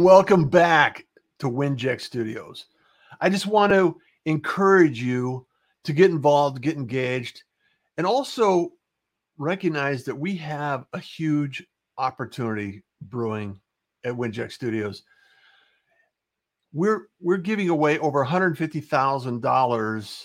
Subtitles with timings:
[0.00, 1.06] Welcome back
[1.40, 2.64] to Winject Studios.
[3.20, 5.46] I just want to encourage you
[5.84, 7.42] to get involved, get engaged,
[7.98, 8.72] and also
[9.36, 11.62] recognize that we have a huge
[11.98, 13.60] opportunity brewing
[14.02, 15.02] at Winject Studios.
[16.72, 20.24] We're we're giving away over $150,000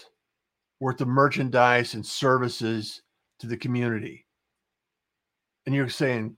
[0.79, 3.01] worth of merchandise and services
[3.39, 4.25] to the community.
[5.65, 6.37] And you're saying,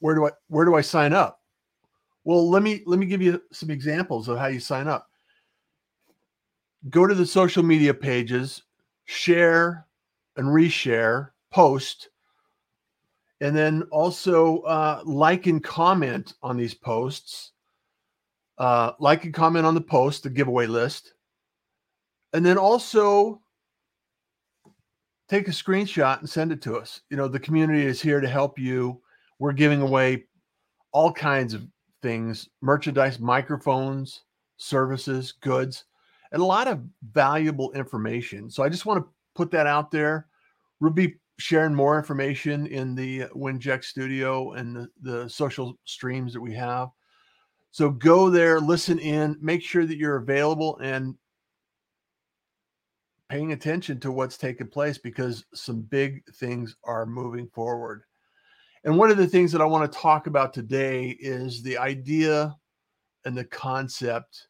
[0.00, 1.38] where do I where do I sign up?
[2.24, 5.08] Well, let me let me give you some examples of how you sign up.
[6.90, 8.62] Go to the social media pages,
[9.04, 9.86] share
[10.36, 12.08] and reshare, post,
[13.40, 17.50] and then also uh, like and comment on these posts.
[18.58, 21.14] Uh, like and comment on the post, the giveaway list,
[22.32, 23.40] and then also
[25.28, 27.00] take a screenshot and send it to us.
[27.10, 29.00] You know, the community is here to help you.
[29.38, 30.26] We're giving away
[30.92, 31.66] all kinds of
[32.02, 34.24] things merchandise, microphones,
[34.56, 35.84] services, goods,
[36.32, 38.50] and a lot of valuable information.
[38.50, 40.26] So I just want to put that out there.
[40.80, 46.40] We'll be sharing more information in the Winject studio and the, the social streams that
[46.40, 46.88] we have.
[47.70, 51.14] So go there, listen in, make sure that you're available and
[53.30, 58.02] paying attention to what's taking place because some big things are moving forward.
[58.84, 62.56] And one of the things that I want to talk about today is the idea
[63.24, 64.48] and the concept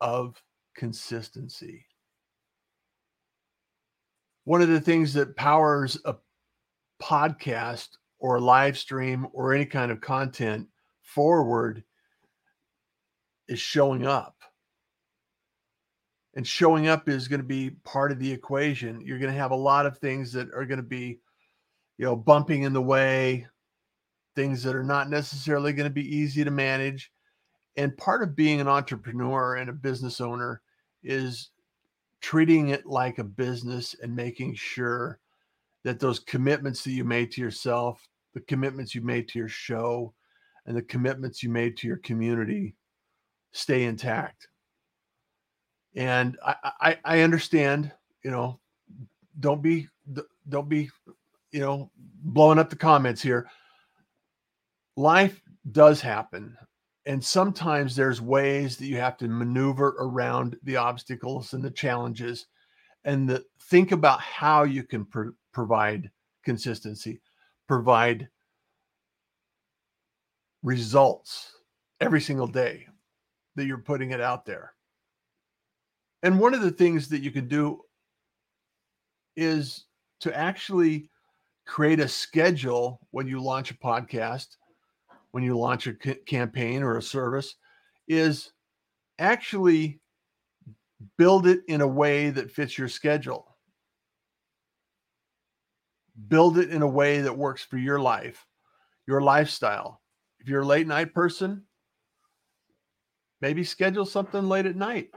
[0.00, 0.40] of
[0.76, 1.84] consistency.
[4.44, 6.14] One of the things that powers a
[7.02, 7.88] podcast
[8.20, 10.68] or a live stream or any kind of content
[11.02, 11.82] forward
[13.48, 14.36] is showing up.
[16.34, 19.00] And showing up is going to be part of the equation.
[19.00, 21.18] You're going to have a lot of things that are going to be
[22.00, 23.46] you know, bumping in the way,
[24.34, 27.12] things that are not necessarily going to be easy to manage.
[27.76, 30.62] And part of being an entrepreneur and a business owner
[31.04, 31.50] is
[32.22, 35.18] treating it like a business and making sure
[35.84, 40.14] that those commitments that you made to yourself, the commitments you made to your show,
[40.64, 42.76] and the commitments you made to your community
[43.52, 44.48] stay intact.
[45.94, 47.92] And I, I, I understand,
[48.24, 48.58] you know,
[49.38, 49.86] don't be
[50.48, 50.88] don't be
[51.52, 53.48] you know, blowing up the comments here.
[54.96, 55.40] Life
[55.72, 56.56] does happen.
[57.06, 62.46] And sometimes there's ways that you have to maneuver around the obstacles and the challenges
[63.04, 66.10] and the, think about how you can pro- provide
[66.44, 67.20] consistency,
[67.66, 68.28] provide
[70.62, 71.52] results
[72.00, 72.86] every single day
[73.56, 74.74] that you're putting it out there.
[76.22, 77.80] And one of the things that you can do
[79.36, 79.86] is
[80.20, 81.09] to actually
[81.70, 84.56] create a schedule when you launch a podcast,
[85.30, 87.54] when you launch a c- campaign or a service,
[88.08, 88.50] is
[89.20, 90.00] actually
[91.16, 93.56] build it in a way that fits your schedule.
[96.26, 98.44] Build it in a way that works for your life,
[99.06, 100.02] your lifestyle.
[100.40, 101.62] If you're a late night person,
[103.40, 105.10] maybe schedule something late at night.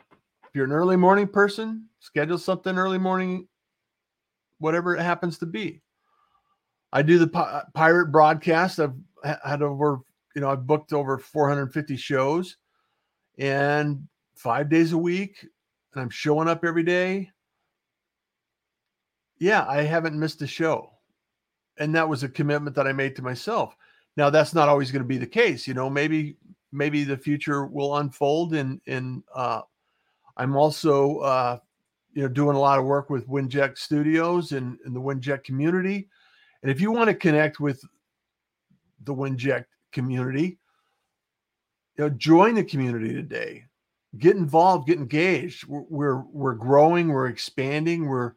[0.00, 3.46] If you're an early morning person, schedule something early morning,
[4.56, 5.82] whatever it happens to be.
[6.92, 8.80] I do the pi- pirate broadcast.
[8.80, 8.94] I've
[9.44, 10.00] had over,
[10.34, 12.56] you know, I've booked over 450 shows
[13.38, 14.06] and
[14.36, 15.46] five days a week,
[15.92, 17.30] and I'm showing up every day.
[19.38, 20.92] Yeah, I haven't missed a show.
[21.78, 23.76] And that was a commitment that I made to myself.
[24.16, 25.68] Now that's not always going to be the case.
[25.68, 26.36] You know, maybe
[26.72, 29.62] maybe the future will unfold and and uh
[30.36, 31.58] I'm also uh
[32.12, 36.08] you know doing a lot of work with Winject Studios and, and the Winject community
[36.62, 37.82] and if you want to connect with
[39.04, 40.58] the Winject community,
[41.96, 43.64] you know, join the community today.
[44.18, 45.66] Get involved, get engaged.
[45.66, 48.32] We're, we're, we're growing, we're expanding, we're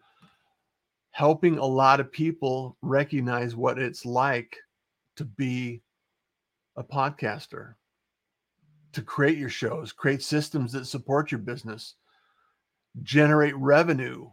[1.12, 4.58] helping a lot of people recognize what it's like
[5.18, 5.82] to be
[6.76, 7.76] a podcaster,
[8.94, 11.96] to create your shows, create systems that support your business,
[13.04, 14.30] generate revenue.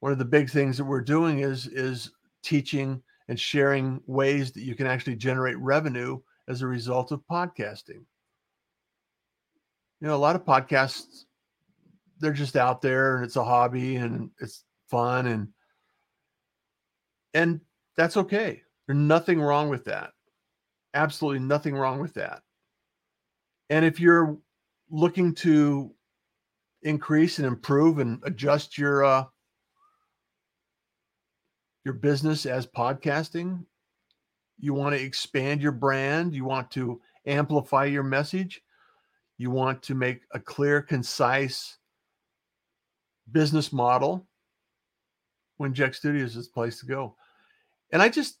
[0.00, 2.10] One of the big things that we're doing is is
[2.46, 8.04] teaching and sharing ways that you can actually generate revenue as a result of podcasting.
[10.00, 11.24] You know, a lot of podcasts,
[12.20, 15.48] they're just out there and it's a hobby and it's fun and
[17.34, 17.60] and
[17.96, 18.62] that's okay.
[18.86, 20.12] There's nothing wrong with that.
[20.94, 22.42] Absolutely nothing wrong with that.
[23.68, 24.38] And if you're
[24.88, 25.92] looking to
[26.82, 29.24] increase and improve and adjust your uh,
[31.86, 33.64] your business as podcasting,
[34.58, 38.60] you want to expand your brand, you want to amplify your message.
[39.38, 41.78] You want to make a clear, concise
[43.30, 44.26] business model.
[45.60, 47.14] Winject Studios is the place to go.
[47.92, 48.38] And I just,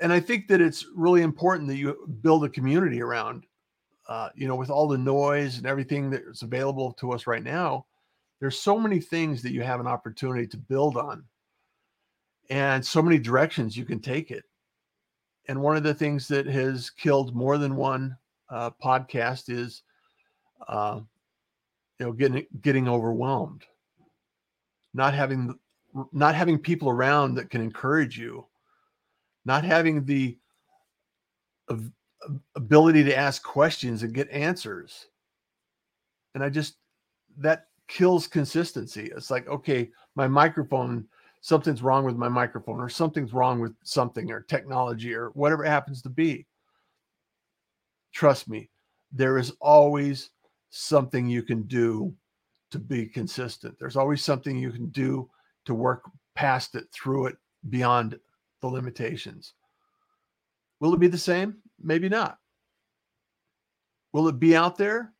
[0.00, 3.44] and I think that it's really important that you build a community around,
[4.08, 7.86] uh, you know, with all the noise and everything that's available to us right now.
[8.40, 11.22] There's so many things that you have an opportunity to build on,
[12.50, 14.44] and so many directions you can take it.
[15.48, 18.16] And one of the things that has killed more than one
[18.50, 19.82] uh, podcast is,
[20.68, 21.00] uh,
[21.98, 23.64] you know, getting getting overwhelmed,
[24.92, 25.58] not having
[26.12, 28.46] not having people around that can encourage you,
[29.44, 30.36] not having the
[32.54, 35.06] ability to ask questions and get answers.
[36.34, 36.76] And I just
[37.38, 39.10] that kills consistency.
[39.16, 41.06] It's like, okay, my microphone,
[41.40, 45.70] something's wrong with my microphone, or something's wrong with something, or technology, or whatever it
[45.70, 46.46] happens to be.
[48.12, 48.70] Trust me,
[49.12, 50.30] there is always
[50.70, 52.14] something you can do
[52.70, 53.76] to be consistent.
[53.78, 55.28] There's always something you can do
[55.64, 56.02] to work
[56.34, 57.36] past it, through it,
[57.68, 58.18] beyond
[58.60, 59.54] the limitations.
[60.80, 61.56] Will it be the same?
[61.82, 62.38] Maybe not.
[64.12, 65.12] Will it be out there?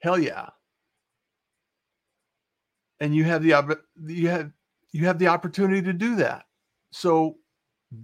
[0.00, 0.48] Hell yeah.
[3.00, 4.50] And you have the you have
[4.92, 6.44] you have the opportunity to do that.
[6.90, 7.36] So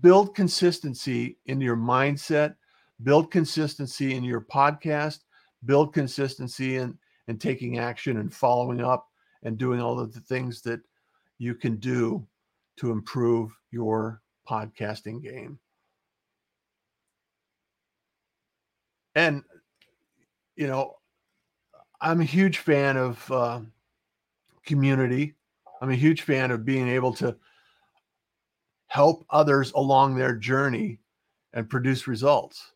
[0.01, 2.57] build consistency in your mindset,
[3.03, 5.21] build consistency in your podcast,
[5.65, 6.99] build consistency in
[7.29, 9.09] in taking action and following up
[9.43, 10.81] and doing all of the things that
[11.39, 12.27] you can do
[12.77, 15.59] to improve your podcasting game.
[19.15, 19.43] And
[20.57, 20.97] you know,
[22.01, 23.61] I'm a huge fan of uh,
[24.65, 25.35] community.
[25.81, 27.37] I'm a huge fan of being able to
[28.87, 31.01] help others along their journey
[31.53, 32.73] and produce results.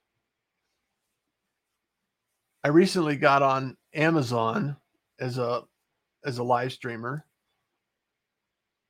[2.64, 4.76] I recently got on Amazon
[5.20, 5.62] as a
[6.24, 7.24] as a live streamer.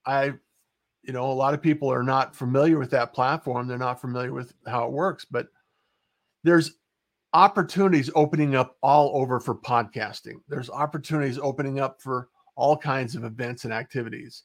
[0.06, 0.33] I
[1.03, 3.67] you know, a lot of people are not familiar with that platform.
[3.67, 5.49] They're not familiar with how it works, but
[6.45, 6.73] there's
[7.33, 10.37] opportunities opening up all over for podcasting.
[10.49, 12.29] There's opportunities opening up for
[12.59, 14.43] all kinds of events and activities.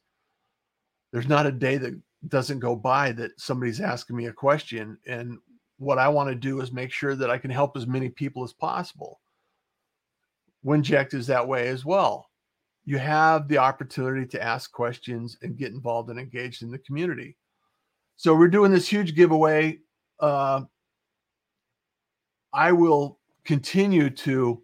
[1.12, 5.00] There's not a day that doesn't go by that somebody's asking me a question.
[5.08, 5.40] And
[5.78, 8.44] what I want to do is make sure that I can help as many people
[8.44, 9.20] as possible.
[10.64, 12.30] Winject is that way as well.
[12.86, 17.36] You have the opportunity to ask questions and get involved and engaged in the community.
[18.16, 19.80] So we're doing this huge giveaway.
[20.20, 20.62] Uh,
[22.54, 24.62] I will continue to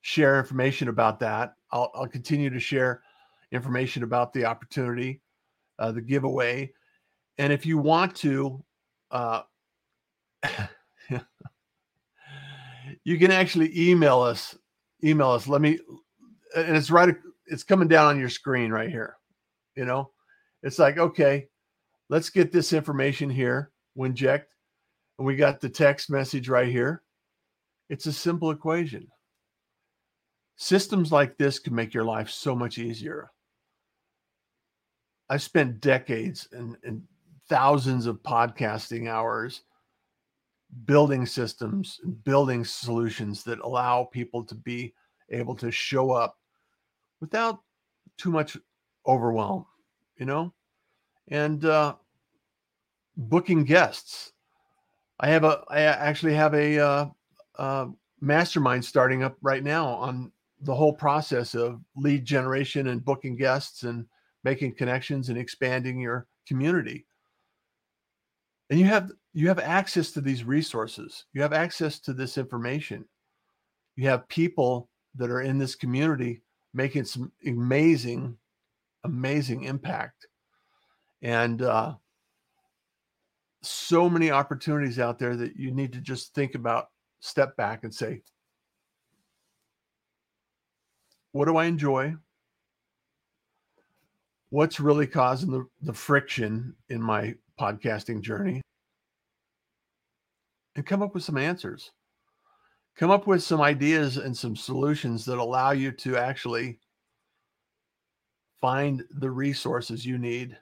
[0.00, 1.54] share information about that.
[1.74, 3.02] I'll, I'll continue to share
[3.52, 5.20] information about the opportunity,
[5.78, 6.72] uh, the giveaway.
[7.36, 8.64] And if you want to,
[9.10, 9.42] uh,
[13.04, 14.56] you can actually email us.
[15.02, 15.48] Email us.
[15.48, 15.80] Let me,
[16.56, 17.14] and it's right,
[17.46, 19.16] it's coming down on your screen right here.
[19.74, 20.12] You know,
[20.62, 21.48] it's like, okay,
[22.08, 24.44] let's get this information here, Winject.
[25.18, 27.02] And we got the text message right here.
[27.90, 29.08] It's a simple equation.
[30.56, 33.30] Systems like this can make your life so much easier.
[35.28, 37.02] I've spent decades and, and
[37.48, 39.62] thousands of podcasting hours
[40.86, 44.92] building systems building solutions that allow people to be
[45.30, 46.36] able to show up
[47.20, 47.60] without
[48.18, 48.56] too much
[49.06, 49.64] overwhelm,
[50.18, 50.52] you know,
[51.28, 51.94] and uh,
[53.16, 54.32] booking guests.
[55.20, 57.06] I have a, I actually have a, uh,
[57.56, 57.86] uh,
[58.20, 60.32] mastermind starting up right now on
[60.64, 64.06] the whole process of lead generation and booking guests and
[64.42, 67.06] making connections and expanding your community.
[68.70, 71.26] And you have you have access to these resources.
[71.32, 73.04] You have access to this information.
[73.96, 76.42] You have people that are in this community
[76.72, 78.36] making some amazing
[79.04, 80.26] amazing impact.
[81.22, 81.94] And uh,
[83.62, 86.88] so many opportunities out there that you need to just think about
[87.20, 88.22] step back and say,
[91.34, 92.14] what do I enjoy?
[94.50, 98.62] What's really causing the, the friction in my podcasting journey?
[100.76, 101.90] And come up with some answers.
[102.94, 106.78] Come up with some ideas and some solutions that allow you to actually
[108.60, 110.56] find the resources you need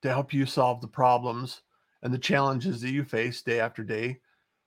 [0.00, 1.60] to help you solve the problems
[2.02, 4.20] and the challenges that you face day after day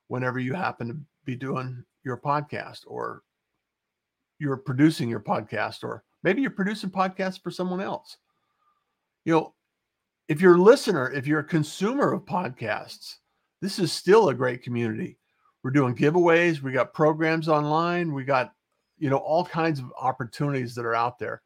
[0.10, 3.24] whenever you happen to be doing your podcast or
[4.44, 8.18] you're producing your podcast or maybe you're producing podcasts for someone else.
[9.24, 9.54] You know,
[10.28, 13.16] if you're a listener, if you're a consumer of podcasts,
[13.62, 15.18] this is still a great community.
[15.64, 18.54] We're doing giveaways, we got programs online, we got
[19.00, 21.42] you know all kinds of opportunities that are out there.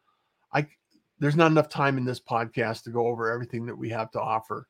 [0.51, 0.67] I
[1.19, 4.19] there's not enough time in this podcast to go over everything that we have to
[4.19, 4.67] offer.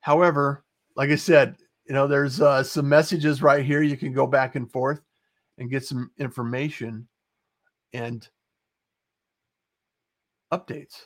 [0.00, 0.64] However,
[0.96, 3.82] like I said, you know, there's uh, some messages right here.
[3.82, 5.00] You can go back and forth
[5.58, 7.06] and get some information
[7.92, 8.28] and
[10.52, 11.02] updates.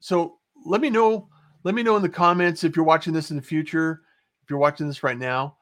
[0.00, 1.28] So let me know.
[1.64, 4.02] Let me know in the comments if you're watching this in the future.
[4.42, 5.56] If you're watching this right now,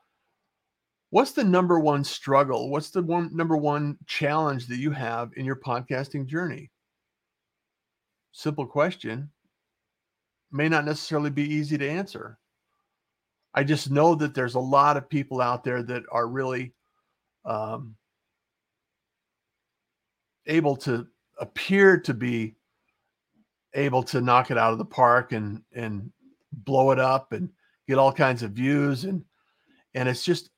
[1.11, 2.71] what's the number one struggle?
[2.71, 6.71] What's the one number one challenge that you have in your podcasting journey?
[8.33, 9.31] Simple question.
[10.53, 12.39] May not necessarily be easy to answer.
[13.55, 16.75] I just know that there's a lot of people out there that are really
[17.47, 17.97] um,
[20.47, 21.07] able to
[21.39, 22.57] appear to be
[23.75, 26.11] able to knock it out of the park and and
[26.53, 27.51] blow it up and
[27.89, 29.23] get all kinds of views and
[29.95, 30.51] and it's just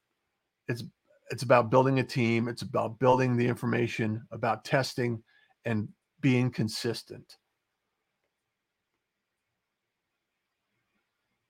[0.69, 0.85] it's
[1.31, 2.49] it's about building a team.
[2.49, 5.23] It's about building the information about testing
[5.65, 5.89] and
[6.21, 7.37] being consistent.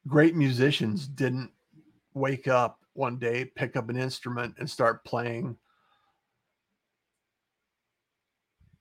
[0.06, 1.50] Great musicians didn't
[2.14, 5.56] wake up one day pick up an instrument and start playing.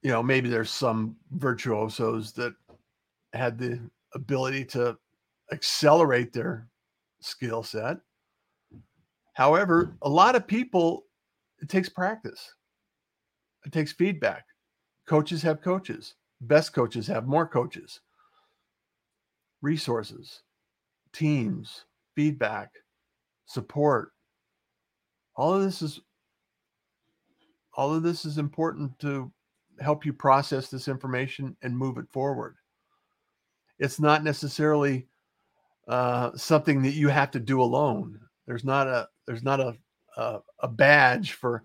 [0.02, 2.54] You know maybe there's some virtuosos that
[3.32, 3.80] had the
[4.14, 4.98] ability to
[5.52, 6.66] accelerate their
[7.20, 7.98] skill set.
[9.34, 11.04] However, a lot of people,
[11.62, 12.54] it takes practice,
[13.64, 14.44] it takes feedback.
[15.06, 18.00] Coaches have coaches, best coaches have more coaches,
[19.62, 20.42] resources,
[21.12, 21.84] teams,
[22.16, 22.72] feedback,
[23.48, 24.12] support.
[25.34, 26.00] All of this is
[27.74, 29.32] all of this is important to
[29.80, 32.56] help you process this information and move it forward.
[33.78, 35.06] It's not necessarily
[35.86, 38.20] uh, something that you have to do alone.
[38.46, 39.76] There's not a there's not a,
[40.16, 41.64] a a badge for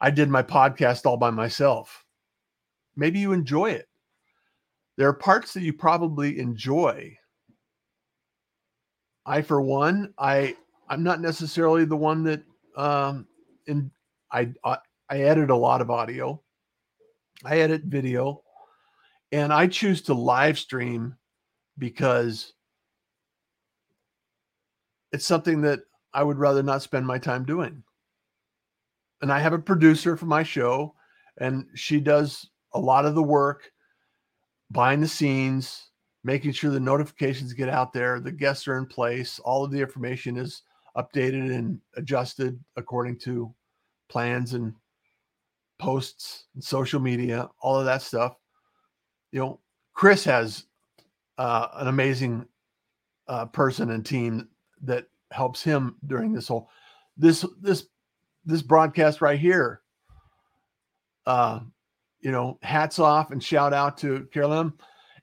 [0.00, 2.04] I did my podcast all by myself.
[2.96, 3.88] Maybe you enjoy it.
[4.96, 7.16] There are parts that you probably enjoy.
[9.26, 10.56] I, for one, I
[10.88, 12.42] I'm not necessarily the one that
[12.76, 13.26] um,
[13.66, 13.90] in
[14.32, 16.40] I I, I edit a lot of audio.
[17.44, 18.42] I edit video,
[19.32, 21.16] and I choose to live stream
[21.78, 22.52] because
[25.12, 25.80] it's something that
[26.12, 27.82] I would rather not spend my time doing.
[29.22, 30.94] And I have a producer for my show,
[31.38, 33.70] and she does a lot of the work
[34.72, 35.90] behind the scenes,
[36.24, 39.80] making sure the notifications get out there, the guests are in place, all of the
[39.80, 40.62] information is
[40.96, 43.52] updated and adjusted according to
[44.08, 44.74] plans and
[45.78, 48.36] posts and social media, all of that stuff.
[49.32, 49.60] You know,
[49.92, 50.66] Chris has
[51.38, 52.46] uh, an amazing
[53.28, 54.48] uh, person and team
[54.82, 56.68] that helps him during this whole
[57.16, 57.86] this this
[58.44, 59.80] this broadcast right here.
[61.26, 61.60] Uh,
[62.20, 64.72] you know, hats off and shout out to Carolyn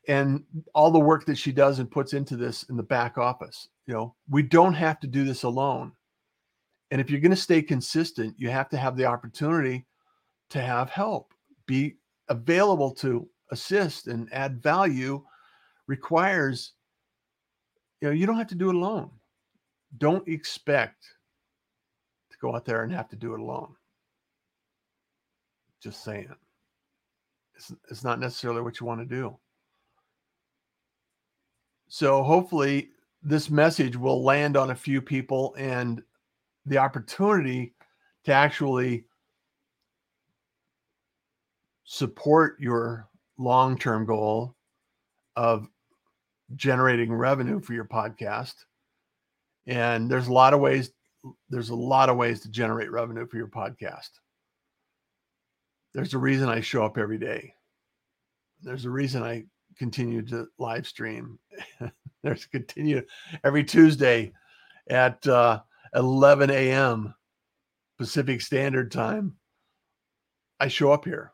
[0.08, 3.70] and all the work that she does and puts into this in the back office.
[3.88, 5.92] You know, we don't have to do this alone.
[6.92, 9.86] And if you're going to stay consistent, you have to have the opportunity
[10.50, 11.34] to have help,
[11.66, 11.96] be
[12.28, 15.24] available to assist and add value
[15.88, 16.74] requires
[18.00, 19.12] you know you don't have to do it alone.
[19.98, 21.04] Don't expect
[22.32, 23.76] to go out there and have to do it alone.
[25.82, 26.34] Just saying.
[27.56, 29.38] It's, it's not necessarily what you want to do.
[31.90, 32.90] So hopefully
[33.24, 36.02] this message will land on a few people and
[36.66, 37.74] the opportunity
[38.26, 39.06] to actually
[41.84, 44.56] support your long-term goal
[45.36, 45.68] of
[46.56, 48.54] generating revenue for your podcast.
[49.68, 50.92] And there's a lot of ways
[51.50, 54.10] there's a lot of ways to generate revenue for your podcast.
[55.94, 57.54] There's a reason I show up every day.
[58.62, 59.46] There's a reason I
[59.78, 61.38] continue to live stream.
[62.24, 63.02] there's continue
[63.44, 64.32] every Tuesday
[64.90, 65.62] at uh,
[65.96, 67.14] 11 a.m.
[67.98, 69.36] Pacific Standard Time.
[70.60, 71.34] I show up here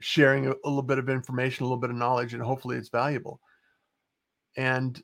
[0.00, 2.88] sharing a, a little bit of information, a little bit of knowledge, and hopefully it's
[2.88, 3.40] valuable.
[4.56, 5.00] And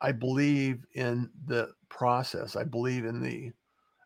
[0.00, 2.56] I believe in the process.
[2.56, 3.52] I believe in the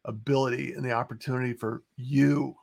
[0.04, 2.54] ability and the opportunity for you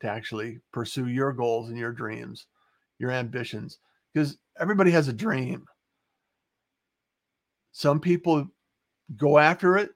[0.00, 2.46] to actually pursue your goals and your dreams,
[2.98, 3.78] your ambitions,
[4.12, 5.64] because everybody has a dream.
[7.72, 8.46] Some people
[9.16, 9.90] go after it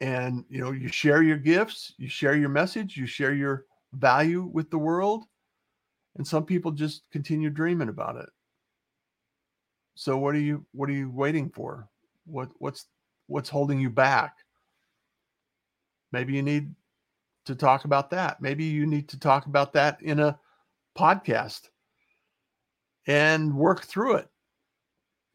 [0.00, 4.42] and you know you share your gifts you share your message you share your value
[4.52, 5.24] with the world.
[6.16, 8.28] And some people just continue dreaming about it.
[9.94, 11.88] So what are you what are you waiting for?
[12.26, 12.86] What what's
[13.26, 14.34] what's holding you back?
[16.12, 16.74] Maybe you need
[17.44, 18.40] to talk about that.
[18.40, 20.38] Maybe you need to talk about that in a
[20.96, 21.68] podcast
[23.08, 24.28] and work through it.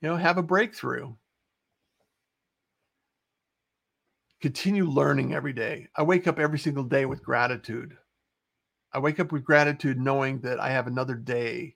[0.01, 1.13] You know, have a breakthrough.
[4.41, 5.87] Continue learning every day.
[5.95, 7.97] I wake up every single day with gratitude.
[8.93, 11.75] I wake up with gratitude knowing that I have another day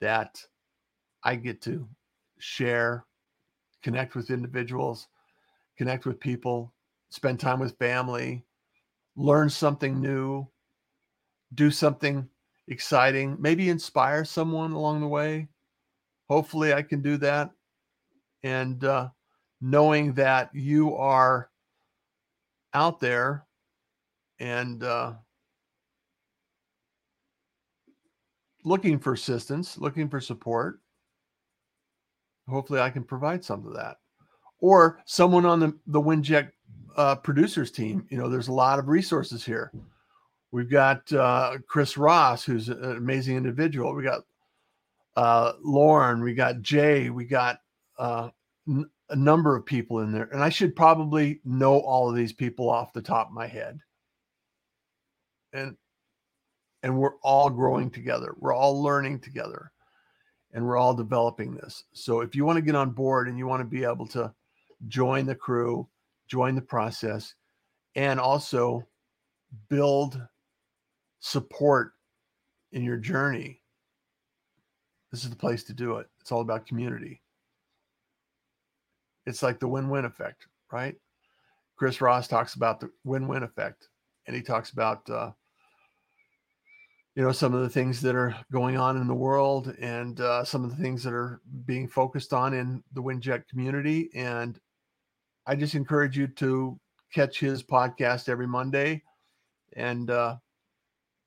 [0.00, 0.38] that
[1.24, 1.88] I get to
[2.38, 3.06] share,
[3.82, 5.08] connect with individuals,
[5.78, 6.74] connect with people,
[7.08, 8.44] spend time with family,
[9.16, 10.46] learn something new,
[11.54, 12.28] do something
[12.68, 15.48] exciting, maybe inspire someone along the way.
[16.28, 17.50] Hopefully, I can do that.
[18.42, 19.08] And uh,
[19.60, 21.50] knowing that you are
[22.74, 23.46] out there
[24.38, 25.14] and uh,
[28.64, 30.80] looking for assistance, looking for support,
[32.48, 33.96] hopefully I can provide some of that.
[34.60, 36.50] Or someone on the, the Winject
[36.96, 38.06] uh, producers team.
[38.10, 39.70] You know, there's a lot of resources here.
[40.56, 43.94] We've got uh, Chris Ross, who's an amazing individual.
[43.94, 44.22] We got
[45.14, 47.58] uh, Lauren, we got Jay, we got
[47.98, 48.30] uh,
[48.66, 50.30] n- a number of people in there.
[50.32, 53.80] And I should probably know all of these people off the top of my head.
[55.52, 55.76] And
[56.82, 58.34] and we're all growing together.
[58.38, 59.70] We're all learning together.
[60.54, 61.84] And we're all developing this.
[61.92, 64.32] So if you want to get on board and you want to be able to
[64.88, 65.86] join the crew,
[66.28, 67.34] join the process,
[67.94, 68.86] and also
[69.68, 70.18] build
[71.20, 71.92] support
[72.72, 73.62] in your journey,
[75.10, 76.06] this is the place to do it.
[76.20, 77.22] It's all about community.
[79.24, 80.96] It's like the win win effect, right?
[81.76, 83.88] Chris Ross talks about the win win effect,
[84.26, 85.30] and he talks about, uh,
[87.14, 90.44] you know, some of the things that are going on in the world and uh,
[90.44, 94.10] some of the things that are being focused on in the Winject community.
[94.14, 94.60] And
[95.46, 96.78] I just encourage you to
[97.12, 99.02] catch his podcast every Monday
[99.74, 100.36] and uh,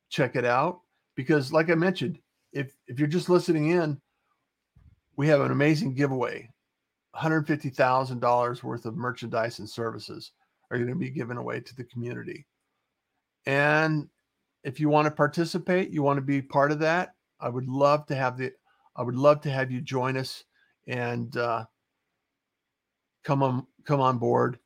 [0.09, 0.81] check it out
[1.15, 2.19] because, like I mentioned,
[2.51, 3.99] if if you're just listening in,
[5.15, 6.49] we have an amazing giveaway.
[7.15, 10.31] $150,000 worth of merchandise and services
[10.69, 12.45] are going to be given away to the community.
[13.45, 14.07] And
[14.63, 18.05] if you want to participate, you want to be part of that, I would love
[18.07, 18.51] to have the
[18.95, 20.43] I would love to have you join us
[20.87, 21.65] and uh,
[23.23, 24.59] come on come on board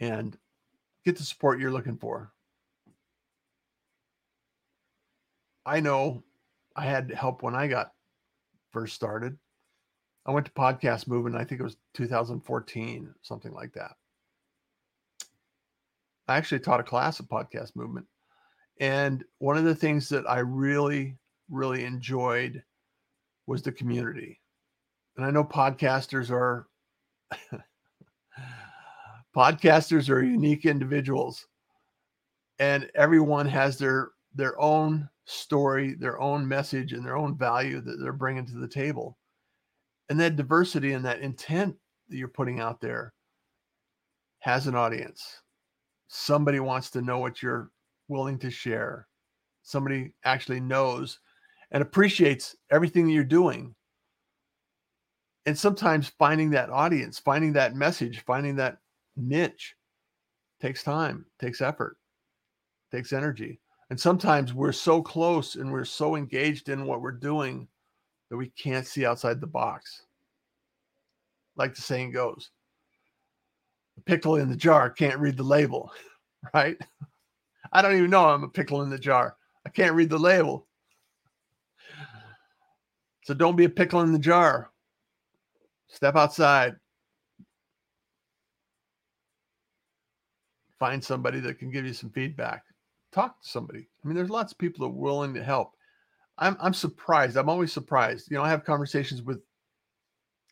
[0.00, 0.36] and
[1.04, 2.32] get the support you're looking for.
[5.68, 6.24] I know
[6.74, 7.92] I had help when I got
[8.72, 9.36] first started.
[10.24, 13.92] I went to podcast movement, I think it was 2014, something like that.
[16.26, 18.06] I actually taught a class of podcast movement.
[18.80, 21.16] And one of the things that I really,
[21.50, 22.62] really enjoyed
[23.46, 24.40] was the community.
[25.16, 26.66] And I know podcasters are
[29.36, 31.46] podcasters are unique individuals
[32.58, 37.98] and everyone has their their own story their own message and their own value that
[38.00, 39.18] they're bringing to the table.
[40.08, 41.76] And that diversity and that intent
[42.08, 43.12] that you're putting out there
[44.38, 45.42] has an audience.
[46.08, 47.70] Somebody wants to know what you're
[48.08, 49.06] willing to share.
[49.62, 51.20] Somebody actually knows
[51.72, 53.74] and appreciates everything that you're doing.
[55.44, 58.78] And sometimes finding that audience finding that message finding that
[59.14, 59.74] niche
[60.60, 61.98] takes time, takes effort,
[62.90, 63.60] takes energy.
[63.90, 67.68] And sometimes we're so close and we're so engaged in what we're doing
[68.30, 70.02] that we can't see outside the box.
[71.56, 72.50] Like the saying goes,
[73.96, 75.90] the pickle in the jar can't read the label,
[76.54, 76.76] right?
[77.72, 79.36] I don't even know I'm a pickle in the jar.
[79.66, 80.66] I can't read the label.
[83.24, 84.70] So don't be a pickle in the jar.
[85.88, 86.76] Step outside,
[90.78, 92.62] find somebody that can give you some feedback.
[93.12, 93.88] Talk to somebody.
[94.04, 95.72] I mean, there's lots of people that are willing to help.
[96.38, 97.36] I'm I'm surprised.
[97.36, 98.30] I'm always surprised.
[98.30, 99.40] You know, I have conversations with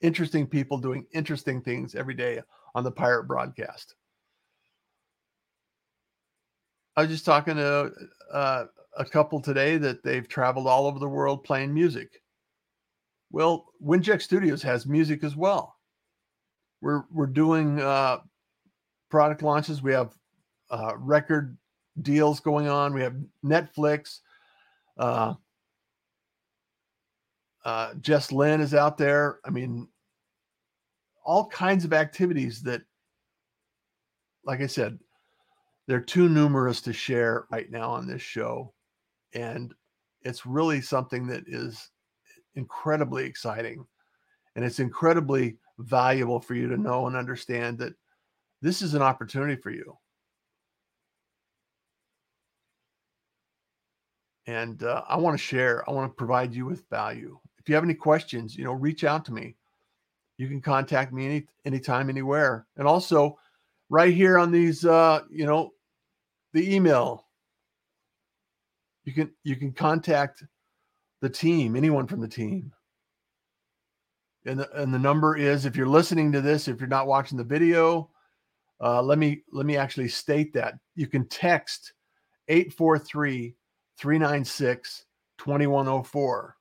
[0.01, 2.41] interesting people doing interesting things every day
[2.75, 3.95] on the pirate broadcast.
[6.97, 7.93] I was just talking to
[8.33, 8.65] uh,
[8.97, 12.23] a couple today that they've traveled all over the world playing music.
[13.31, 15.77] Well, Winject Studios has music as well.
[16.81, 18.19] We're we're doing uh,
[19.11, 19.83] product launches.
[19.83, 20.17] We have
[20.71, 21.57] uh, record
[22.03, 22.95] deals going on.
[22.95, 24.21] We have Netflix.
[24.99, 25.35] Uh,
[27.65, 29.41] uh, Jess Lynn is out there.
[29.45, 29.89] I mean,
[31.25, 32.83] all kinds of activities that,
[34.45, 34.99] like I said,
[35.89, 38.73] they're too numerous to share right now on this show.
[39.35, 39.75] And
[40.23, 41.91] it's really something that is
[42.55, 43.85] incredibly exciting.
[44.55, 47.95] And it's incredibly valuable for you to know and understand that
[48.63, 49.97] this is an opportunity for you.
[54.47, 57.39] And uh, I want to share, I want to provide you with value.
[57.59, 59.57] If you have any questions, you know, reach out to me.
[60.39, 62.67] You can contact me any anytime, anywhere.
[62.77, 63.39] And also
[63.89, 65.73] right here on these uh, you know,
[66.53, 67.27] the email.
[69.05, 70.45] You can you can contact
[71.23, 72.73] the team, anyone from the team.
[74.45, 77.39] And the, and the number is if you're listening to this, if you're not watching
[77.39, 78.11] the video,
[78.81, 80.75] uh, let me let me actually state that.
[80.95, 81.95] You can text
[82.49, 83.57] 843
[83.99, 85.05] 396
[85.39, 86.57] 2104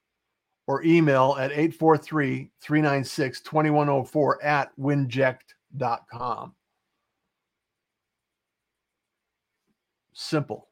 [0.68, 6.54] or email at 843 396 2104 at winject.com.
[10.14, 10.70] Simple.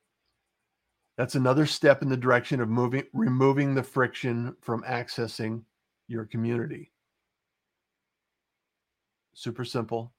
[1.17, 5.61] That's another step in the direction of moving, removing the friction from accessing
[6.07, 6.91] your community.
[9.33, 10.13] Super simple,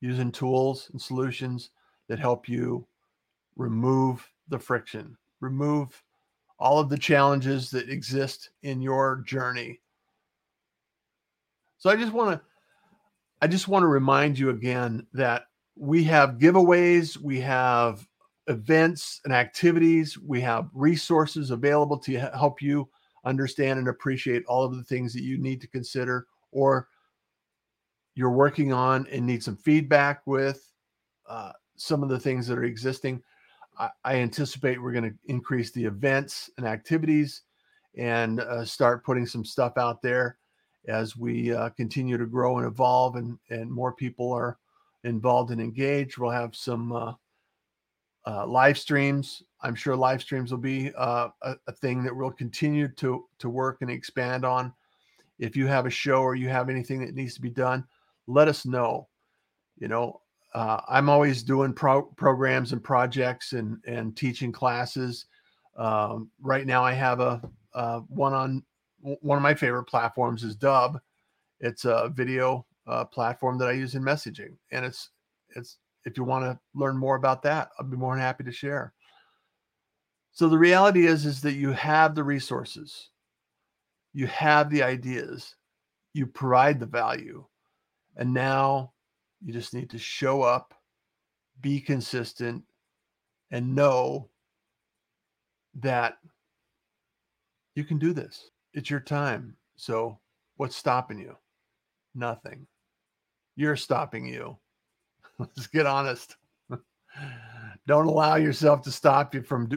[0.00, 1.70] using tools and solutions
[2.08, 2.86] that help you
[3.56, 6.02] remove the friction, remove
[6.58, 9.80] all of the challenges that exist in your journey.
[11.78, 12.46] So I just want to
[13.40, 15.44] I just want to remind you again that
[15.76, 18.06] we have giveaways, we have
[18.48, 22.88] events and activities, we have resources available to help you
[23.24, 26.88] understand and appreciate all of the things that you need to consider or
[28.14, 30.72] you're working on and need some feedback with
[31.28, 33.22] uh, some of the things that are existing.
[33.78, 37.42] I, anticipate we're going to increase the events and activities
[37.96, 40.38] and uh, start putting some stuff out there
[40.88, 44.58] as we uh, continue to grow and evolve and, and more people are
[45.04, 46.18] involved and engaged.
[46.18, 47.12] We'll have some uh,
[48.26, 49.42] uh, live streams.
[49.62, 53.48] I'm sure live streams will be uh, a, a, thing that we'll continue to to
[53.48, 54.72] work and expand on.
[55.38, 57.84] If you have a show or you have anything that needs to be done,
[58.26, 59.08] let us know.
[59.78, 60.20] You know,
[60.54, 65.26] uh, I'm always doing pro- programs and projects and and teaching classes.
[65.76, 67.40] Um, right now, I have a,
[67.74, 68.64] a, one on
[69.00, 70.98] one of my favorite platforms is Dubb.
[71.60, 75.10] It's a video uh, platform that I use in messaging, and it's
[75.54, 78.52] it's if you want to learn more about that, I'll be more than happy to
[78.52, 78.94] share.
[80.32, 83.10] So the reality is is that you have the resources,
[84.14, 85.56] you have the ideas,
[86.14, 87.44] you provide the value,
[88.16, 88.92] and now
[89.44, 90.74] you just need to show up,
[91.60, 92.62] be consistent,
[93.50, 94.28] and know
[95.80, 96.18] that
[97.74, 98.50] you can do this.
[98.74, 99.56] It's your time.
[99.76, 100.18] So,
[100.56, 101.36] what's stopping you?
[102.14, 102.66] Nothing.
[103.56, 104.58] You're stopping you.
[105.38, 106.36] Let's get honest.
[107.86, 109.70] Don't allow yourself to stop you from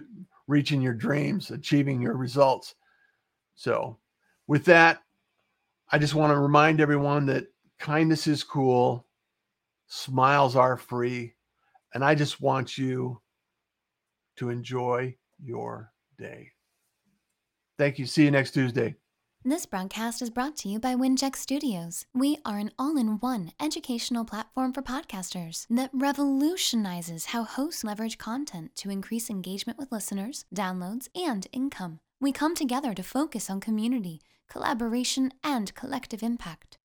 [0.48, 2.76] reaching your dreams, achieving your results.
[3.56, 3.98] So,
[4.48, 5.04] with that,
[5.92, 7.46] I just want to remind everyone that
[7.80, 9.06] kindness is cool
[9.94, 11.34] Smiles are free.
[11.94, 13.20] And I just want you
[14.38, 16.52] to enjoy your day.
[17.78, 18.06] Thank you.
[18.06, 18.96] See you next Tuesday.
[19.44, 22.06] This broadcast is brought to you by Winject Studios.
[22.14, 28.18] We are an all in one educational platform for podcasters that revolutionizes how hosts leverage
[28.18, 32.00] content to increase engagement with listeners, downloads, and income.
[32.22, 36.78] We come together to focus on community, collaboration, and collective impact.